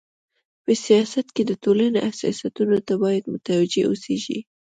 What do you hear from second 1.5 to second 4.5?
ټولني حساسيتونو ته بايد متوجي و اوسيږي.